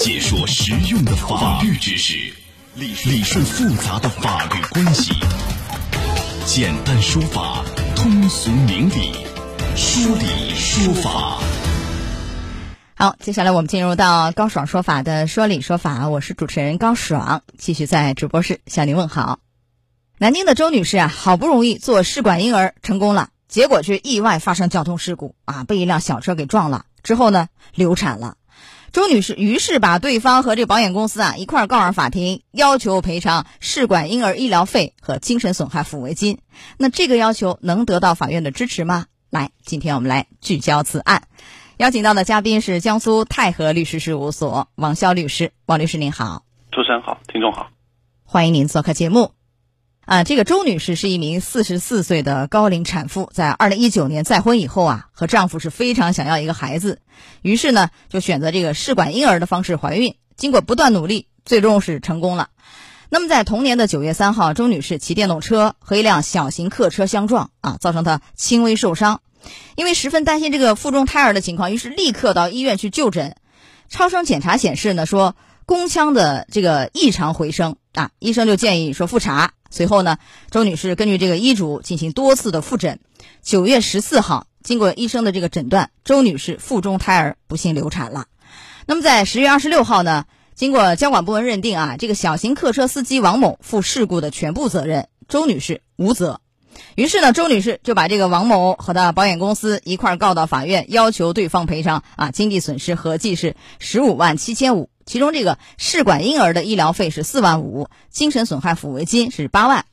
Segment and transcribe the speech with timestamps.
[0.00, 2.14] 解说实用的法律知识，
[2.74, 5.12] 理理顺复杂的法律关系，
[6.46, 7.62] 简单说法，
[7.94, 9.12] 通俗明理，
[9.76, 11.42] 说理说法。
[12.94, 19.38] 好，接下来我们进入到高爽说法的说理说法，我是主持人高爽，继续在直播室向您问好。
[20.16, 28.36] 南京的周女士啊，好不容易做试管婴儿成功了，结果却意外发生交通事故啊，被一辆小车给撞了，之后呢流产了。
[28.92, 36.38] 周女士于是把对方和这保险公司啊一块儿告上法庭，要求赔偿试管婴儿医疗费和精神损害抚慰金。
[36.76, 39.06] 那这个要求能得到法院的支持吗？
[39.30, 41.22] 来，今天我们来聚焦此案，
[41.76, 45.52] 邀请到的嘉宾是江苏泰和律师事务所王潇律师。
[45.66, 47.70] 王律师您好，主持人好，听众好，
[48.24, 49.39] 欢迎您做客节目。
[50.06, 57.00] 啊，这个周女士是一名四十四岁的高龄产妇，在二零一九年再婚以后啊，和丈夫是非常想要一个孩子，
[57.42, 60.16] 于是呢就选择这个试管婴儿的方式怀孕。
[60.36, 62.48] 经过不断努力，最终是成功了。
[63.08, 69.20] 那么在同年的九月三号，周女士骑电动车和一辆小型客车相撞啊，造成她轻微受伤。
[69.76, 73.36] 因为十分担心这个腹中胎儿的情况，于是立刻到医院去就诊。
[73.88, 79.52] 超声检查显示呢，说宫腔的这个异常回声啊，医生就建议说复查。
[79.70, 80.18] 随后呢，
[80.50, 82.98] 周女士根据这个医嘱进行多次的复诊。
[83.42, 88.26] 九月十四号，经过医生的这个诊断，周女士腹中胎儿不幸流产了。
[88.86, 96.40] 那么在十月二十六号呢，经过交管部门认定啊，这个小型客车司机王某负事故的全部责任，周女士无责。
[96.96, 104.90] 于是呢，周女士就把这个王某和他保险公司一块告到法院，要求对方赔偿啊经济损失合计是十五万七千五。
[105.10, 109.84] 其中这个试管婴儿的医疗费是四万五，精神损害抚慰金是八万。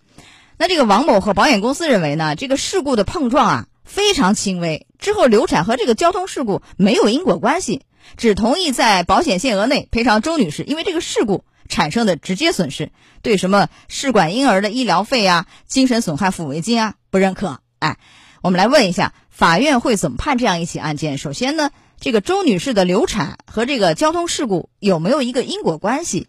[0.60, 7.82] 那这个王某和保险公司认为呢，这个事故的碰撞啊非常轻微，之后流产和这个交通事故没有因果关系，
[8.16, 12.92] 只同意在保险限额内赔偿周女士因为这个事故产生的直接损失，
[13.24, 17.60] 对什么试管婴儿的医疗费啊、精神损害抚慰金啊不认可。
[17.80, 17.98] 哎，
[18.44, 21.18] 我们来问一下，法院会怎么判这样一起案件？
[21.18, 21.72] 首先呢？
[22.00, 26.28] 这个周女士的流产和这个交通事故有没有一个因果关系？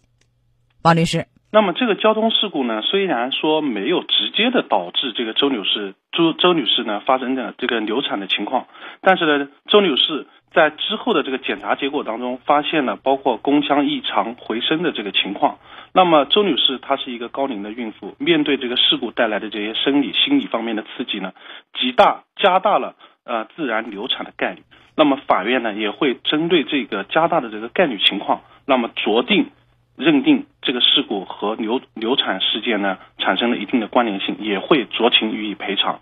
[0.83, 8.65] 王律师，那么这个交通事故呢，虽然说没有直接的导致这个周女士周周女士呢发生的这个流产的情况，
[9.01, 10.25] 但是呢，周女士
[10.55, 15.59] 在之后的这个检查结果当中发现了包括宫腔异常回声的这个情况。
[15.93, 21.33] 那么周女士她是一个高龄的孕妇，面对这个事故带来的这些生理、心理方面的刺激呢，
[21.79, 22.95] 极大加大了
[23.29, 24.63] 呃自然流产的概率。
[24.97, 29.51] 那么法院呢也会针对这个加大的这个概率情况，那么酌定
[29.95, 36.01] 认定这个事故和流流产事件呢产生了一定的关联性，也会酌情予以赔偿。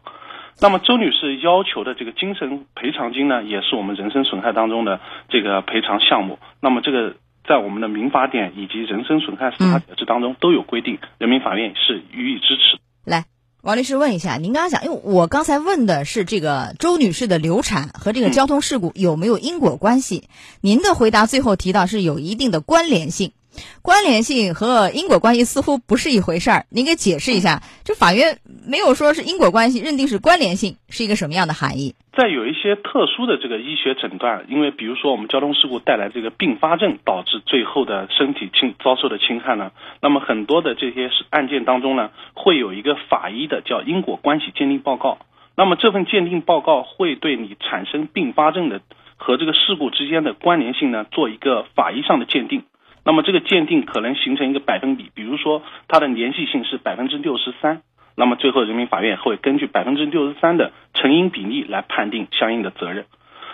[0.60, 5.00] 那么周女士要求的这个精神赔偿金呢，也是我们人身损害当中的
[5.30, 6.40] 这个赔偿项目。
[6.60, 7.16] 那么这个
[7.48, 12.80] 在我们的民法典以及人身损害司法解释当中都有规定，人民法院是予以支持。
[13.06, 13.26] 来。
[13.68, 20.30] 王律师问一下，您刚刚讲，因为我刚才问的是这个周女士的流产和这个交通事故有没有因果关系？
[20.62, 23.34] 您的回答最后提到是有一定的关联性。
[23.82, 27.62] 关联性和因果关系似乎不是一回事儿，您给解释一下。
[27.84, 31.96] 这法院没有说是因果关系，认定是关联性，是一个什么样的含义？
[32.18, 45.20] 在有一些特殊的这个医学诊断，因为比如说我们交通事故带来这个并发症，导致最后的身体侵遭受的侵害呢，那么很多的这些案件当中呢，会有一个法医的叫因果关系鉴定报告。
[45.56, 48.82] 那么这份鉴定报告会对你产生并发症的
[49.16, 52.64] 和这个事故之间的关联性呢，做一个法医上的鉴定。
[53.08, 57.82] 那么这个鉴定可能形成一个百分比，比如说它的联系性是百分之六十三，
[58.18, 63.06] 那么最后人民法院会根据百分之六十三的成因比例来判定相应的责任。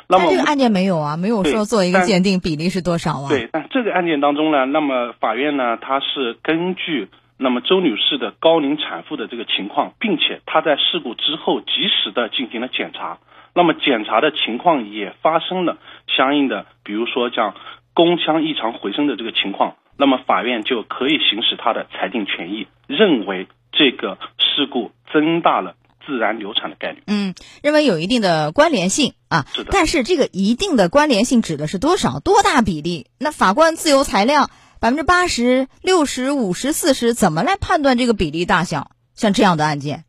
[0.08, 3.30] 那么这个案件没有啊，没有说做一个鉴定比例是多少啊？
[3.30, 13.20] 对，但这个案件当中呢，那么法院呢，它是根据那么周女士的高龄产妇的这个情况，并且她在事故之后及时的进行了检查，
[13.54, 15.78] 那么检查的情况也发生了
[16.08, 17.54] 相应的，比如说像。
[17.94, 25.76] 宫腔异常回声的这个情况，那么法院就可以行使他的裁定权益，认为这个事故增大了
[26.06, 27.04] 自然流产的概率。
[27.08, 29.46] 嗯，认为有一定的关联性啊。
[29.54, 29.70] 是的。
[29.72, 33.08] 但是这个一定的关联性指的是多少、多大比例？
[33.20, 34.50] 那法官自由裁量，
[34.82, 38.92] 百分之八十六十五十四十，怎么来判断这个比例大小？
[39.14, 40.06] 像这样的案件，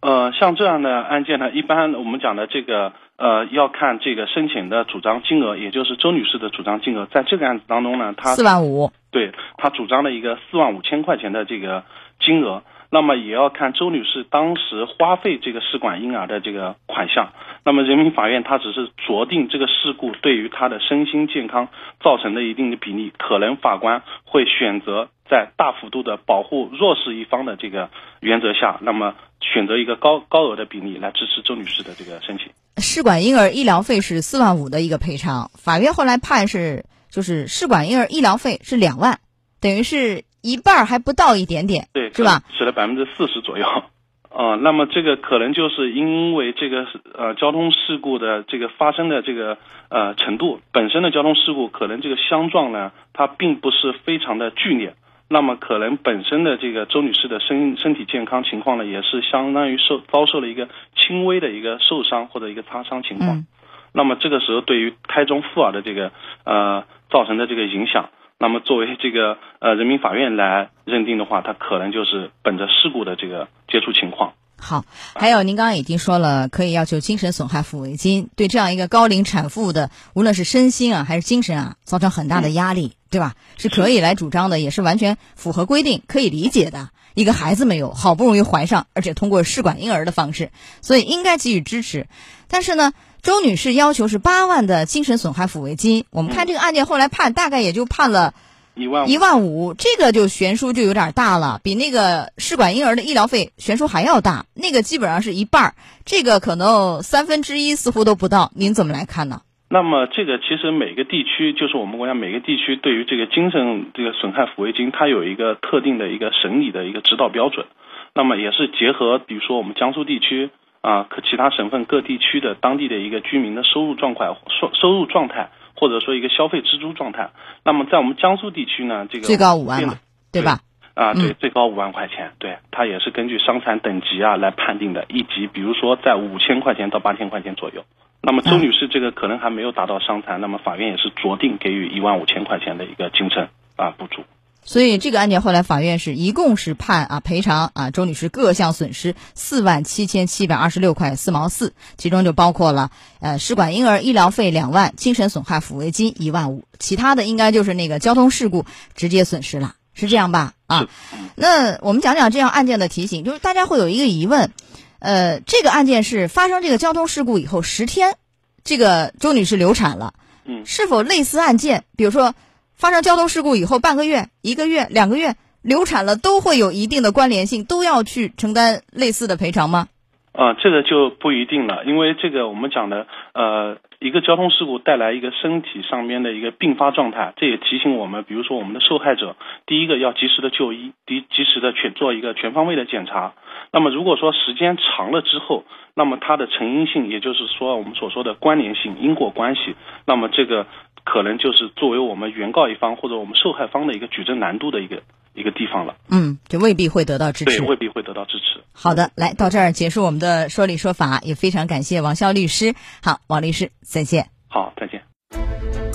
[0.00, 2.92] 呃，像这样的案件呢，一般我们讲的这个。
[3.18, 11.82] 呃，要看这个申请的主张金额，也就是周女士的主张金额，在这个案子当中呢，她四万五，对她主张了一个四万五千块钱的这个
[12.20, 12.62] 金额。
[12.90, 17.32] 那么也要看周女士当时花费这个试管婴儿的这个款项。
[17.64, 21.68] 那么人民法院它只是酌定这个事故对于她的身心健康
[22.02, 27.90] 造成的一定的比例，可能法官会选择在大幅度的保护弱势一方的这个
[28.20, 32.46] 原则下，那么选择一个高高额的比例来支持周女士的这个申请。
[32.78, 39.20] 试管婴儿医疗费是四万五的一个赔偿，法院后来判是就是试管婴儿医疗费是两万，
[39.60, 40.24] 等于是。
[40.48, 42.40] 一半还不到一点点，对，是吧？
[42.56, 43.66] 使了百分之四十左右，
[44.32, 49.58] 啊，那么这个可能就是因为这个呃交通事故的这个发生的这个
[49.90, 54.94] 呃程度，本身的交通事故可能这个相撞呢，它并不是非常的剧烈，
[55.28, 63.44] 那么可能本身的这个周女士的身身体健康情况呢，也是相当于受遭受了一个轻微的一个受伤或者一个擦伤情况，
[63.92, 66.10] 那么这个时候对于胎中妇儿的这个
[66.44, 68.08] 呃造成的这个影响。
[68.40, 74.34] 那么，作为这个呃人民法院来认定的话，他可能就是本着事故的这个接触情况。
[74.60, 83.34] 好，还有您刚刚已经说了，可以要求精神损害抚慰金，对这样一个高龄产妇的，无论是身心啊还是精神啊，造成很大的压力，对吧？
[83.56, 86.90] 是可以来主张的，也是完全符合规定，可以理解的。
[87.14, 90.50] 一个孩子没有，好不容易怀上，而且通过试管婴儿的方式，
[90.80, 92.06] 所以应该给予支持。
[92.48, 92.92] 但是呢？
[93.22, 96.04] 周女士要求是八万的精神损害抚慰金。
[96.10, 98.32] 我们看这个案件后来判，大概也就判了
[98.74, 104.46] 一万一万五，这个就悬殊就有点大了，比那个试管婴儿的医疗费悬殊还要大。
[104.54, 105.74] 那个基本上是一半，
[106.04, 108.52] 这个可能三分之一似乎都不到。
[108.54, 109.42] 您怎么来看呢？
[109.68, 117.66] 那么这个其实每个地区，就是我们国家每个地区对于这个精神这个损害抚慰金，它有一个特定的一个审理的一个指导标准。
[118.14, 120.50] 那么也是结合，比如说我们江苏地区。
[120.80, 127.30] 啊，可其他省份各地区的当地的一个居民的收入状况、收收入状态，或者说一个消费支出状态。
[127.64, 129.98] 那么在我们江苏地区呢，这个最高五万嘛，
[130.32, 130.60] 对吧？
[130.94, 137.84] 啊，对，最高五万块钱，对，它也是根据伤残等级啊来判定的，一级，比如说在五千块钱到八千块钱左右。
[138.20, 144.24] 那么周女士这个可能还没有达到伤残，那么法院也是酌定给予一万五千块钱的一个精神啊补助。
[144.68, 160.52] 所以这个案件后来法院是一共是判啊赔偿啊周女士各项损失四万七千七百二十六块四毛四，其中就包括了呃试管婴儿医疗费两万，精神损害抚慰金一万五，其他的应该就是那个交通事故直接损失了，是这样吧？
[160.66, 160.86] 啊，
[161.34, 164.52] 那我们讲讲这样案件的提醒，就是大家会有一个疑问，
[164.98, 168.16] 呃，这个案件是发生这个交通事故以后十天，
[168.64, 170.12] 这个周女士流产了，
[170.44, 172.34] 嗯，是否类似案件，比如说？
[172.78, 179.88] 发生交通事故以后，半个月、一个月、两个月流产了，都会有一定的关联性，都要去承担类似的赔偿吗？
[180.30, 189.34] 啊，这个就不一定了，因为这个我们讲的，呃，一个交通事故带来一个身体上面的一个并发状态，这也提醒我们，比如说我们的受害者，
[189.66, 193.32] 第一个要及时的就医，及及时的全做一个全方位的检查。
[193.72, 195.64] 那么如果说时间长了之后，
[195.94, 199.74] 那么它的成因性，也就是说我们所说的关联性、因果关系，
[200.06, 200.68] 那么这个。
[201.10, 205.02] 可能就是作为我们原告一方或者我们受害方的一个举证难度的一个
[205.32, 205.96] 一个地方了。
[206.10, 207.58] 嗯，就未必会得到支持。
[207.58, 208.60] 对，未必会得到支持。
[208.72, 212.74] 好的，来到这儿结束我们的说理说法，也非常感谢王潇律师。
[213.02, 214.28] 好，王律师，再见。
[214.48, 215.02] 好，再见。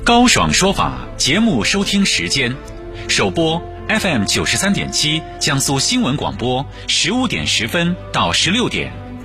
[0.04, 2.56] 高爽说法节目收听时间：
[3.08, 9.03] 首播 FM 九十三点七，江苏新闻广播，十五点十分到十六点。